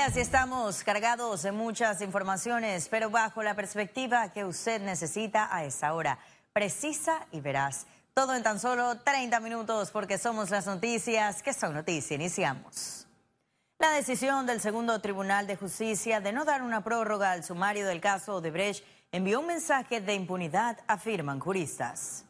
[0.00, 5.94] así estamos cargados de muchas informaciones, pero bajo la perspectiva que usted necesita a esa
[5.94, 6.18] hora,
[6.52, 7.86] precisa y veraz.
[8.14, 12.12] Todo en tan solo 30 minutos porque somos las noticias que son noticias.
[12.12, 13.06] Iniciamos.
[13.78, 18.00] La decisión del segundo Tribunal de Justicia de no dar una prórroga al sumario del
[18.00, 22.24] caso de Brecht envió un mensaje de impunidad, afirman juristas.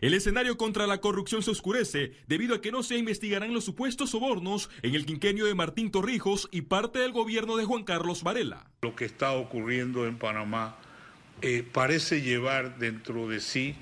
[0.00, 4.10] El escenario contra la corrupción se oscurece debido a que no se investigarán los supuestos
[4.10, 8.66] sobornos en el quinquenio de Martín Torrijos y parte del gobierno de Juan Carlos Varela.
[8.82, 10.76] Lo que está ocurriendo en Panamá
[11.42, 13.76] eh, parece llevar dentro de sí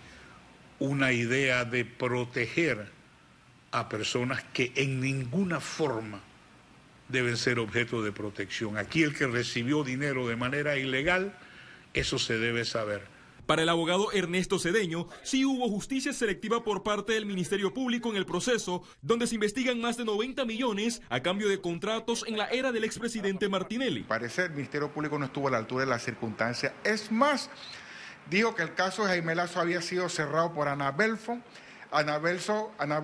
[0.78, 2.89] una idea de proteger
[3.70, 6.20] a personas que en ninguna forma
[7.09, 8.77] deben ser objeto de protección.
[8.77, 11.36] Aquí el que recibió dinero de manera ilegal,
[11.92, 13.13] eso se debe saber.
[13.47, 18.17] Para el abogado Ernesto Cedeño, sí hubo justicia selectiva por parte del Ministerio Público en
[18.17, 22.47] el proceso, donde se investigan más de 90 millones a cambio de contratos en la
[22.48, 24.05] era del expresidente Martinelli.
[24.05, 26.73] Parece el Ministerio Público no estuvo a la altura de las circunstancias.
[26.84, 27.51] Es más,
[28.31, 31.39] dijo que el caso de Jaime Lazo había sido cerrado por Ana Belfo.
[31.91, 33.03] Ana Belso, Ana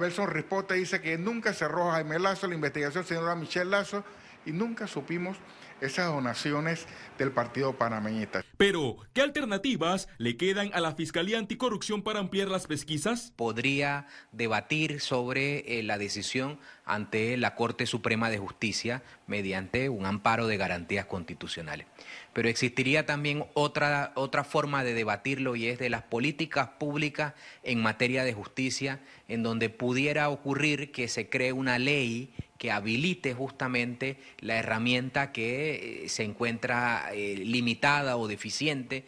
[0.74, 4.04] dice que nunca cerró a Jaime Lazo la investigación, señora Michelle Lazo,
[4.46, 5.36] y nunca supimos
[5.80, 6.86] esas donaciones
[7.18, 8.44] del Partido Panameñista.
[8.56, 13.32] Pero, ¿qué alternativas le quedan a la Fiscalía Anticorrupción para ampliar las pesquisas?
[13.36, 20.46] Podría debatir sobre eh, la decisión ante la Corte Suprema de Justicia mediante un amparo
[20.46, 21.86] de garantías constitucionales.
[22.32, 27.82] Pero existiría también otra, otra forma de debatirlo y es de las políticas públicas en
[27.82, 34.18] materia de justicia, en donde pudiera ocurrir que se cree una ley que habilite justamente
[34.40, 39.06] la herramienta que eh, se encuentra eh, limitada o deficiente.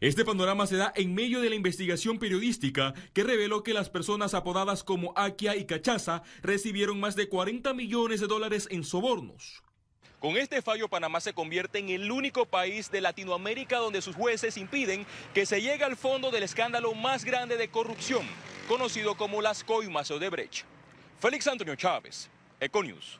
[0.00, 4.34] Este panorama se da en medio de la investigación periodística que reveló que las personas
[4.34, 9.62] apodadas como Akia y Cachaza recibieron más de 40 millones de dólares en sobornos.
[10.18, 14.56] Con este fallo, Panamá se convierte en el único país de Latinoamérica donde sus jueces
[14.56, 18.26] impiden que se llegue al fondo del escándalo más grande de corrupción,
[18.66, 20.64] conocido como las coimas de Brecht.
[21.20, 22.28] Félix Antonio Chávez,
[22.60, 23.18] Econius.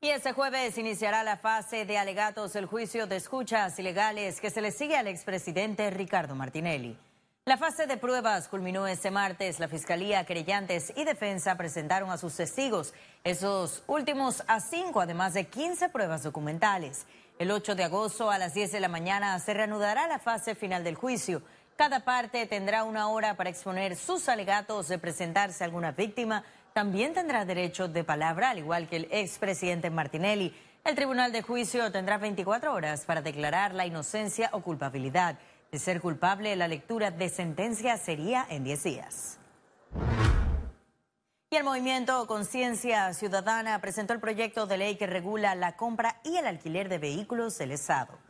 [0.00, 4.60] Y este jueves iniciará la fase de alegatos del juicio de escuchas ilegales que se
[4.60, 6.98] le sigue al expresidente Ricardo Martinelli.
[7.44, 9.60] La fase de pruebas culminó este martes.
[9.60, 12.94] La Fiscalía, querellantes y defensa presentaron a sus testigos,
[13.24, 17.06] esos últimos a cinco, además de 15 pruebas documentales.
[17.38, 20.84] El 8 de agosto a las 10 de la mañana se reanudará la fase final
[20.84, 21.42] del juicio.
[21.82, 26.44] Cada parte tendrá una hora para exponer sus alegatos de presentarse a alguna víctima.
[26.72, 30.54] También tendrá derecho de palabra, al igual que el expresidente Martinelli.
[30.84, 35.40] El Tribunal de Juicio tendrá 24 horas para declarar la inocencia o culpabilidad.
[35.72, 39.38] De ser culpable, la lectura de sentencia sería en 10 días.
[41.50, 46.36] Y el movimiento Conciencia Ciudadana presentó el proyecto de ley que regula la compra y
[46.36, 48.20] el alquiler de vehículos del Estado.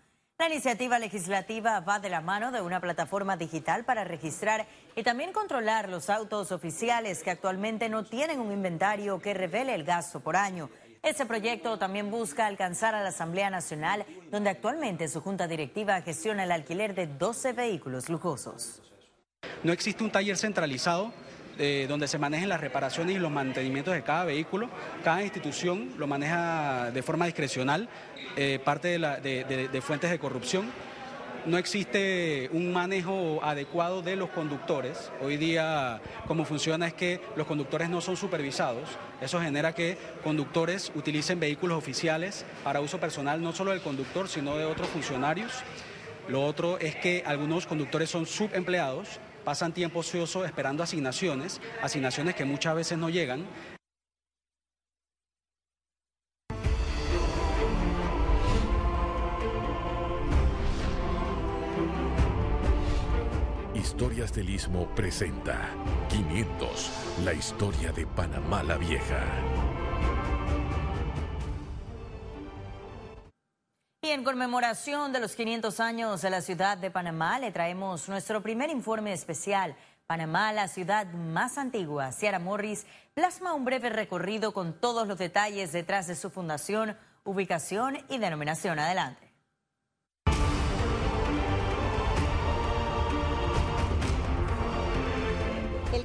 [0.42, 4.66] La iniciativa legislativa va de la mano de una plataforma digital para registrar
[4.96, 9.84] y también controlar los autos oficiales que actualmente no tienen un inventario que revele el
[9.84, 10.68] gasto por año.
[11.00, 16.42] Ese proyecto también busca alcanzar a la Asamblea Nacional, donde actualmente su junta directiva gestiona
[16.42, 18.82] el alquiler de 12 vehículos lujosos.
[19.62, 21.12] No existe un taller centralizado
[21.88, 24.68] donde se manejen las reparaciones y los mantenimientos de cada vehículo.
[25.04, 27.88] Cada institución lo maneja de forma discrecional,
[28.36, 30.70] eh, parte de, fuentes de corrupción
[31.44, 35.10] no existe un manejo adecuado de los conductores.
[35.20, 38.90] Hoy día, como funciona es que los conductores no son supervisados.
[39.20, 44.56] Eso genera que conductores utilicen vehículos oficiales para uso personal, no solo del conductor, sino
[44.56, 45.52] de otros funcionarios.
[46.28, 52.44] Lo otro es que algunos conductores son subempleados pasan tiempo ocioso esperando asignaciones, asignaciones que
[52.44, 53.46] muchas veces no llegan.
[63.74, 65.68] Historias del Istmo presenta
[66.08, 66.90] 500,
[67.24, 69.71] la historia de Panamá la Vieja.
[74.04, 78.42] Y en conmemoración de los 500 años de la ciudad de Panamá, le traemos nuestro
[78.42, 79.76] primer informe especial.
[80.08, 82.10] Panamá, la ciudad más antigua.
[82.10, 82.84] Ciara Morris
[83.14, 88.80] plasma un breve recorrido con todos los detalles detrás de su fundación, ubicación y denominación.
[88.80, 89.31] Adelante.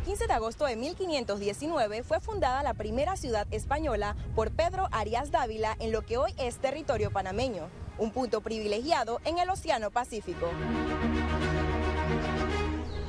[0.07, 5.75] 15 de agosto de 1519 fue fundada la primera ciudad española por Pedro Arias Dávila
[5.81, 7.67] en lo que hoy es territorio panameño
[7.97, 10.49] un punto privilegiado en el Océano Pacífico.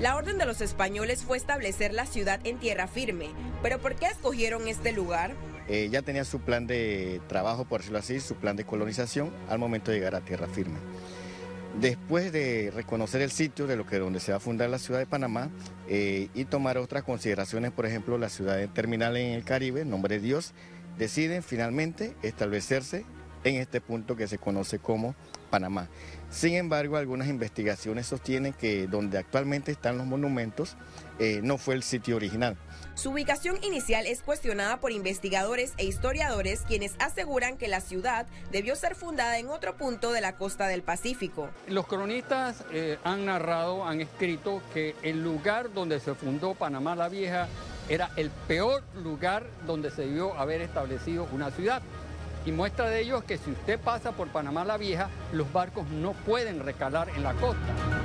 [0.01, 3.29] La orden de los españoles fue establecer la ciudad en tierra firme,
[3.63, 5.37] pero ¿por qué escogieron este lugar?
[5.69, 9.61] Eh, ya tenía su plan de trabajo, por decirlo así, su plan de colonización al
[9.61, 10.79] momento de llegar a tierra firme.
[11.81, 14.99] Después de reconocer el sitio de lo que donde se va a fundar la ciudad
[14.99, 15.49] de Panamá
[15.89, 20.21] eh, y tomar otras consideraciones, por ejemplo, la ciudad terminal en el Caribe, nombre de
[20.21, 20.55] Dios,
[20.99, 23.05] deciden finalmente establecerse
[23.45, 25.15] en este punto que se conoce como
[25.51, 25.89] Panamá.
[26.31, 30.77] Sin embargo, algunas investigaciones sostienen que donde actualmente están los monumentos
[31.21, 32.57] eh, no fue el sitio original.
[32.99, 38.75] Su ubicación inicial es cuestionada por investigadores e historiadores quienes aseguran que la ciudad debió
[38.75, 41.49] ser fundada en otro punto de la costa del Pacífico.
[41.69, 47.09] Los cronistas eh, han narrado, han escrito que el lugar donde se fundó Panamá la
[47.09, 47.47] Vieja
[47.89, 51.83] era el peor lugar donde se debió haber establecido una ciudad.
[52.47, 55.89] Y muestra de ello es que si usted pasa por Panamá la Vieja, los barcos
[55.89, 57.98] no pueden recalar en la costa.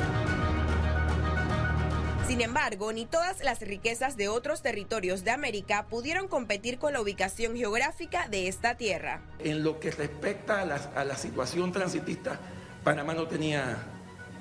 [2.34, 7.00] Sin embargo, ni todas las riquezas de otros territorios de América pudieron competir con la
[7.00, 9.22] ubicación geográfica de esta tierra.
[9.38, 12.40] En lo que respecta a la, situación transitista,
[12.84, 13.78] Panamá no tenía,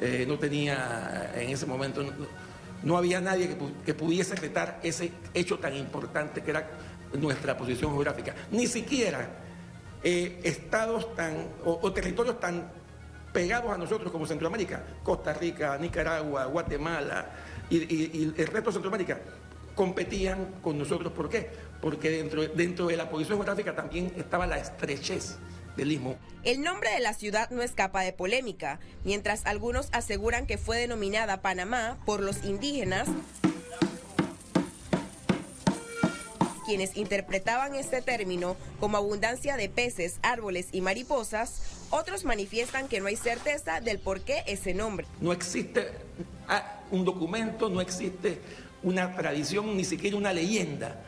[0.00, 2.02] eh, no tenía en ese momento,
[2.82, 6.66] no, había nadie que, pudiese retar ese hecho tan importante que era
[7.12, 8.34] nuestra posición geográfica.
[8.52, 9.28] Ni siquiera
[10.02, 12.70] eh, estados tan, o, territorios tan
[13.34, 17.26] pegados a nosotros como Centroamérica, Costa Rica, Nicaragua, Guatemala
[17.76, 19.20] y, el resto de Centroamérica,
[19.74, 21.12] competían con nosotros.
[21.12, 21.50] ¿Por qué?
[21.80, 25.38] Porque dentro, dentro de la posición geográfica también estaba la estrechez
[25.76, 26.16] del istmo.
[26.44, 31.40] El nombre de la ciudad no escapa de polémica, mientras algunos aseguran que fue denominada
[31.40, 33.08] Panamá por los indígenas
[36.64, 41.60] quienes interpretaban este término como abundancia de peces, árboles y mariposas,
[41.90, 45.06] otros manifiestan que no hay certeza del por qué ese nombre.
[45.20, 45.90] No existe
[46.48, 48.40] ah, un documento, no existe
[48.82, 51.02] una tradición, ni siquiera una leyenda.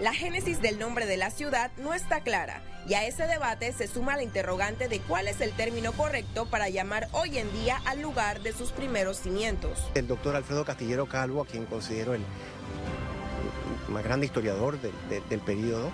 [0.00, 3.86] La génesis del nombre de la ciudad no está clara y a ese debate se
[3.86, 8.02] suma la interrogante de cuál es el término correcto para llamar hoy en día al
[8.02, 9.78] lugar de sus primeros cimientos.
[9.94, 12.22] El doctor Alfredo Castillero Calvo, a quien considero el,
[13.88, 15.92] más grande historiador del periodo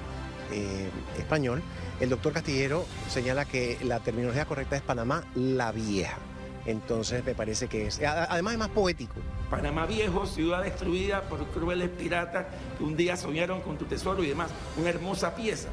[0.53, 0.88] eh,
[1.19, 1.62] español,
[2.00, 6.17] el doctor Castillero señala que la terminología correcta es Panamá la Vieja.
[6.66, 9.14] Entonces me parece que es, además es más poético.
[9.50, 12.46] Panamá Viejo, ciudad destruida por crueles piratas
[12.76, 15.69] que un día soñaron con tu tesoro y demás, una hermosa pieza.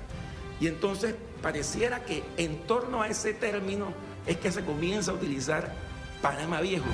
[0.60, 3.88] Y entonces pareciera que en torno a ese término
[4.26, 5.74] es que se comienza a utilizar
[6.22, 6.86] Panamá Viejo.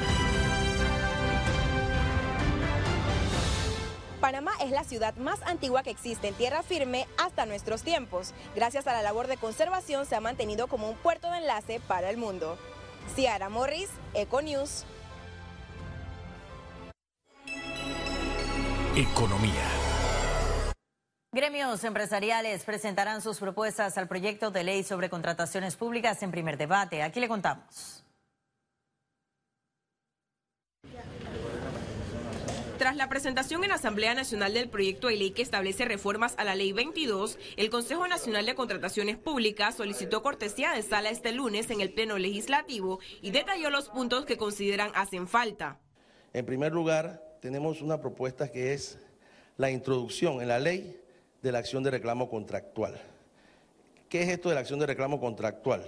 [4.20, 8.34] Panamá es la ciudad más antigua que existe en tierra firme hasta nuestros tiempos.
[8.56, 12.12] Gracias a la labor de conservación se ha mantenido como un puerto de enlace para
[12.12, 12.58] el mundo.
[13.16, 14.86] Ciara Morris, Econews.
[18.96, 19.70] Economía.
[21.34, 27.04] Gremios empresariales presentarán sus propuestas al proyecto de ley sobre contrataciones públicas en primer debate.
[27.04, 28.04] Aquí le contamos.
[32.82, 36.56] Tras la presentación en Asamblea Nacional del proyecto de ley que establece reformas a la
[36.56, 41.80] Ley 22, el Consejo Nacional de Contrataciones Públicas solicitó cortesía de sala este lunes en
[41.80, 45.80] el Pleno Legislativo y detalló los puntos que consideran hacen falta.
[46.34, 48.98] En primer lugar, tenemos una propuesta que es
[49.58, 51.00] la introducción en la ley
[51.44, 53.00] de la acción de reclamo contractual.
[54.10, 55.86] ¿Qué es esto de la acción de reclamo contractual?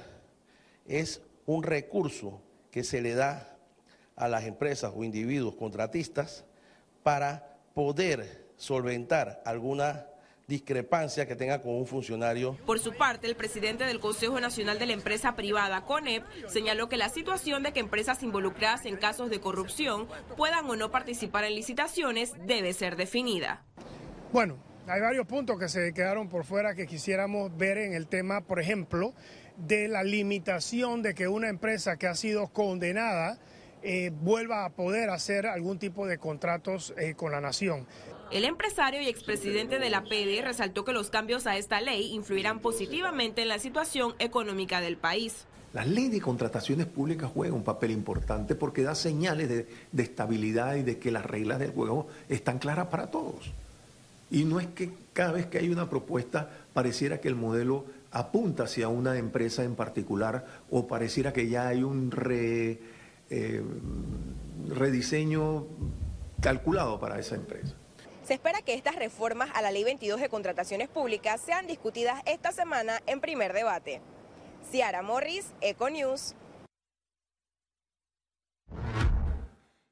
[0.85, 2.39] Es un recurso
[2.69, 3.57] que se le da
[4.15, 6.45] a las empresas o individuos contratistas
[7.03, 10.07] para poder solventar alguna
[10.47, 12.57] discrepancia que tenga con un funcionario.
[12.65, 16.97] Por su parte, el presidente del Consejo Nacional de la Empresa Privada, CONEP, señaló que
[16.97, 21.55] la situación de que empresas involucradas en casos de corrupción puedan o no participar en
[21.55, 23.63] licitaciones debe ser definida.
[24.31, 24.57] Bueno,
[24.87, 28.59] hay varios puntos que se quedaron por fuera que quisiéramos ver en el tema, por
[28.59, 29.13] ejemplo,
[29.55, 33.39] de la limitación de que una empresa que ha sido condenada
[33.83, 37.85] eh, vuelva a poder hacer algún tipo de contratos eh, con la nación.
[38.31, 42.59] El empresario y expresidente de la PD resaltó que los cambios a esta ley influirán
[42.59, 45.45] positivamente en la situación económica del país.
[45.73, 50.75] La ley de contrataciones públicas juega un papel importante porque da señales de, de, estabilidad
[50.75, 53.51] y de que las reglas del juego están claras para todos.
[54.31, 58.63] Y no es que cada vez que hay una propuesta pareciera que el modelo apunta
[58.63, 62.79] hacia una empresa en particular o pareciera que ya hay un re,
[63.29, 63.63] eh,
[64.67, 65.67] rediseño
[66.41, 67.75] calculado para esa empresa.
[68.23, 72.51] Se espera que estas reformas a la Ley 22 de Contrataciones Públicas sean discutidas esta
[72.51, 74.01] semana en primer debate.
[74.71, 76.35] Ciara Morris, Econews.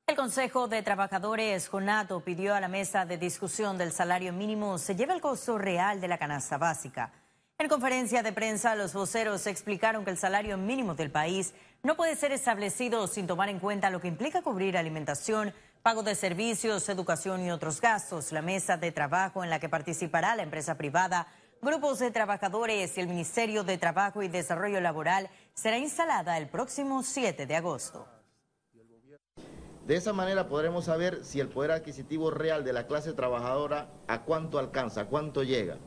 [0.08, 4.96] El Consejo de Trabajadores Jonato pidió a la mesa de discusión del salario mínimo se
[4.96, 7.14] lleve el costo real de la canasta básica.
[7.58, 12.16] En conferencia de prensa, los voceros explicaron que el salario mínimo del país no puede
[12.16, 17.42] ser establecido sin tomar en cuenta lo que implica cubrir alimentación, pago de servicios, educación
[17.42, 18.32] y otros gastos.
[18.32, 21.28] La mesa de trabajo en la que participará la empresa privada,
[21.62, 27.02] grupos de trabajadores y el Ministerio de Trabajo y Desarrollo Laboral será instalada el próximo
[27.02, 28.08] 7 de agosto.
[29.88, 34.22] De esa manera podremos saber si el poder adquisitivo real de la clase trabajadora a
[34.22, 35.80] cuánto alcanza, a cuánto llega.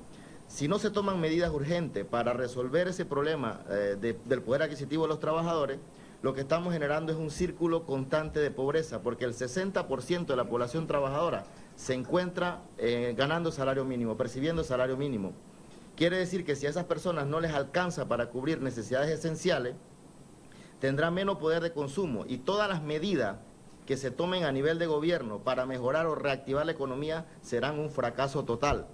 [0.47, 5.09] Si no se toman medidas urgentes para resolver ese problema eh, del poder adquisitivo de
[5.09, 5.79] los trabajadores,
[6.23, 10.49] lo que estamos generando es un círculo constante de pobreza, porque el 60% de la
[10.49, 11.45] población trabajadora
[11.77, 15.33] se encuentra eh, ganando salario mínimo, percibiendo salario mínimo.
[15.97, 19.75] Quiere decir que si a esas personas no les alcanza para cubrir necesidades esenciales,
[20.81, 23.37] tendrán menos poder de consumo y todas las medidas
[23.87, 27.91] que se tomen a nivel de gobierno para mejorar o reactivar la economía serán un
[27.91, 28.87] fracaso total.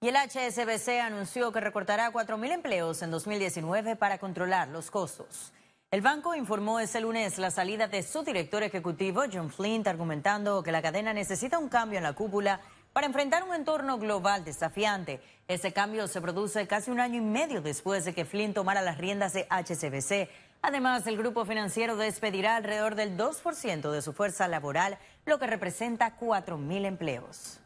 [0.00, 5.52] Y el HSBC anunció que recortará 4.000 empleos en 2019 para controlar los costos.
[5.90, 10.70] El banco informó ese lunes la salida de su director ejecutivo, John Flint, argumentando que
[10.70, 12.60] la cadena necesita un cambio en la cúpula
[12.92, 15.20] para enfrentar un entorno global desafiante.
[15.48, 18.98] Ese cambio se produce casi un año y medio después de que Flint tomara las
[18.98, 20.30] riendas de HSBC.
[20.62, 26.16] Además, el grupo financiero despedirá alrededor del 2% de su fuerza laboral, lo que representa
[26.16, 27.58] 4.000 empleos.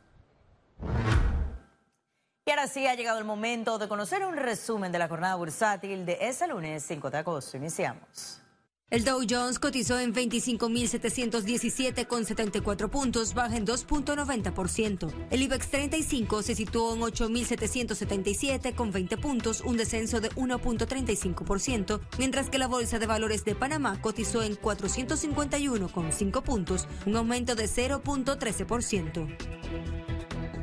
[2.52, 6.04] Y ahora sí ha llegado el momento de conocer un resumen de la jornada bursátil
[6.04, 7.56] de ese lunes 5 de agosto.
[7.56, 8.42] Iniciamos.
[8.90, 15.10] El Dow Jones cotizó en 25.717,74 puntos, baja en 2.90%.
[15.30, 22.66] El IBEX 35 se situó en 8.777,20 puntos, un descenso de 1.35%, mientras que la
[22.66, 30.11] Bolsa de Valores de Panamá cotizó en 451,5 puntos, un aumento de 0.13%.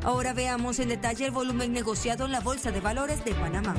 [0.04, 3.76] Ahora veamos en detalle el volumen negociado en la Bolsa de Valores de Panamá.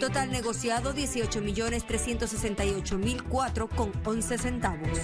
[0.00, 3.22] Total negociado 18 millones 368 mil
[3.68, 4.98] con 11 centavos.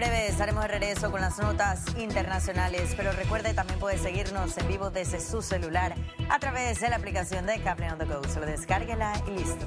[0.00, 4.88] Breve estaremos de regreso con las notas internacionales, pero recuerde también puede seguirnos en vivo
[4.88, 5.94] desde su celular
[6.30, 8.22] a través de la aplicación de Cable on the Go.
[8.32, 9.66] Solo descárguela y listo.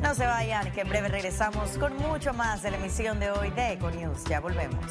[0.00, 3.50] No se vayan, que en breve regresamos con mucho más de la emisión de hoy
[3.50, 4.22] de Eco News.
[4.26, 4.86] Ya volvemos.